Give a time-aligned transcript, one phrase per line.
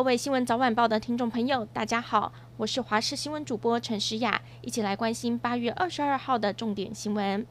[0.00, 7.46] 各位新闻早晚报的听众朋友，大家好，我是华视新闻主播陈诗雅，一起来关心八月二十二号的重点新闻。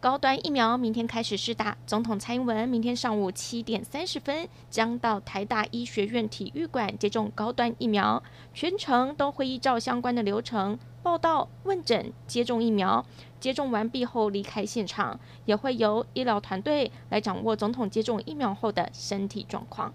[0.00, 8.22] 高端疫苗明天开始试打，总统蔡英文明天上午七点三十分将到台大医学院体育馆接种高端疫苗，
[8.54, 13.04] 全程都会依照相关的流程报到、问诊、接种疫苗。
[13.38, 19.92] 接种完毕后离开现场，也会由医疗团队来掌握总统接种疫苗后的身体状况。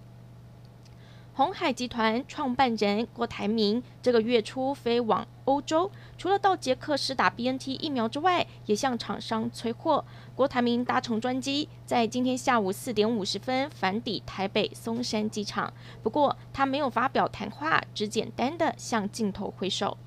[1.40, 10.04] 鸿海集团创办人郭台铭这个月初飞往欧洲，除了到捷克施打 BNT 疫苗之外，也向厂商催货。
[10.36, 15.72] 郭台铭搭乘专机，在今天下午四点五十分返抵台北松山机场。
[16.04, 19.98] 不过，他没有发表谈话，只简单的向镜头挥手。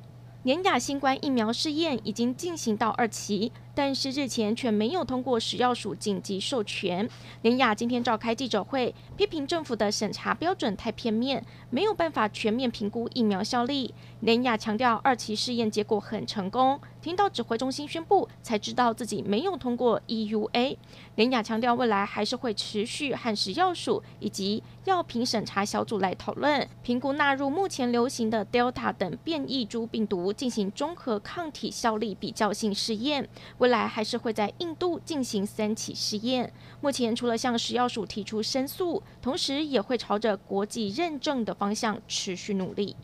[0.43, 3.53] 联亚新冠疫苗试验已经进行到二期。
[3.75, 7.09] 但是日前却没有通过食药署紧急授权。
[7.43, 13.95] 联雅今天召开记者会，批评政府的审查标准太片面，没有办法全面评估疫苗效力。
[14.21, 20.77] 联雅强调二期试验结果很成功，听到指挥中心宣布才知道自己没有通过 EUA。
[21.17, 33.29] 联雅强调未来还是会持续和食药署以及药品审查小组来讨论，评估纳入目前流行的 Delta 等变异株病毒进行综合抗体效力比较性试验。
[33.63, 36.53] 未来还是会在印度进行三期试验。
[36.81, 42.97] 目前除了向食药署提出申诉，同时也会朝着国际认证的方向持续努力。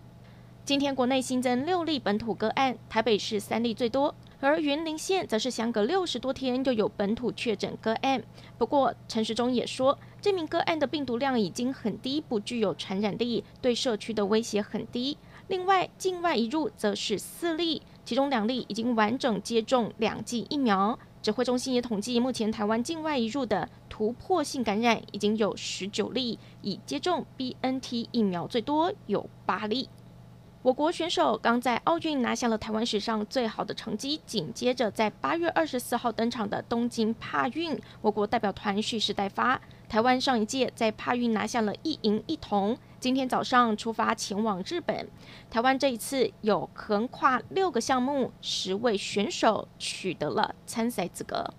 [0.65, 8.25] 今天国内新增六例本土个案，台北市三例最多，而云林县则是相隔六十多天又有本土确诊个案。
[8.59, 15.17] 不过陈时中也说，这名个案的病毒量已经很低，不具有传染力，对社区的威胁很低。
[15.47, 17.81] 另外境外移入则是四例。
[18.09, 20.99] 其中两例已经完整接种两剂疫苗。
[21.21, 29.91] 指挥中心也统计，目前台湾境外移入的突破性感染已经有十九例，已接种 BNT 疫苗最多有八例。
[30.61, 39.61] 我国选手刚在奥运拿下了台湾史上最好的成绩，紧接着在八月二十四号登场的东京帕运，我国代表团蓄势待发。
[39.89, 42.77] 台湾上一届在帕运拿下了一银一铜。
[42.99, 45.09] 今天早上出发前往日本。
[45.49, 51.55] 台湾这一次有横跨六个项目，十位选手取得了参赛资格。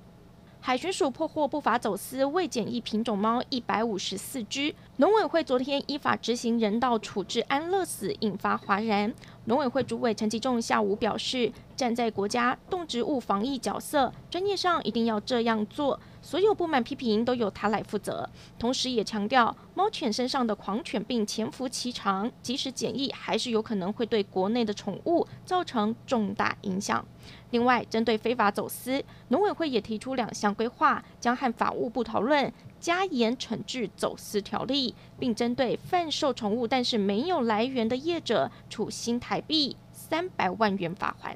[0.62, 4.76] 海巡署破获不法走私未检疫品种猫一百五十四只。
[4.98, 9.14] 农委会昨天依法执行人道处置安乐死，引发哗然。
[9.50, 16.00] 农委会主委陈吉仲下午表示，站在国家动植物防疫角色，专业上一定要这样做。
[16.22, 18.30] 所有不满批评都由他来负责。
[18.60, 27.04] 同时也强调，猫犬身上的狂犬病潜伏期长，即使检疫，还是有可能会对国内的宠物造成重大影响。
[27.50, 41.36] 另外，针对非法走私，农委会也提出两项规划，将和法务部讨论加严惩治走私条例，并针对贩售宠物但是没有来源的业者，处新台币三百万元罚锾。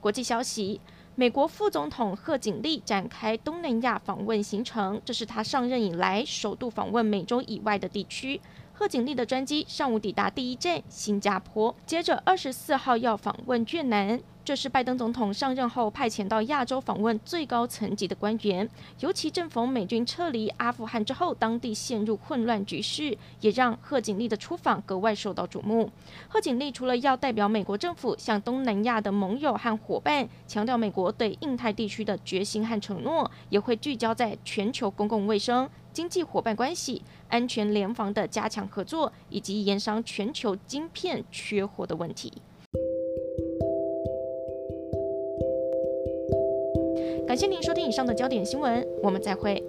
[0.00, 0.80] 国际消息，
[1.14, 8.40] 美国副总统贺锦丽展开东南亚访问行程，这是他上任以来首度访问美洲以外的地区。
[8.72, 14.18] 贺锦丽的专机上午抵达第一站新加坡，接着二十四号要访问越南。
[14.42, 18.68] 这是拜登总统上任后派遣到亚洲访问最高层级的官员，
[18.98, 25.90] 尤其正逢美军撤离阿富汗之后，当地陷入混乱局势，也让贺锦丽的出访格外受到瞩目。
[26.28, 42.32] 贺锦丽除了要代表美国政府向东南亚的盟友和伙伴强调美国对印太地区的决心和承诺，也会聚焦在全球公共卫生、经济伙伴关系、安全联防的加强合作，以及延商全球晶片缺货的问题。
[47.30, 49.62] 感谢您收听以上的焦点新闻，我们再会。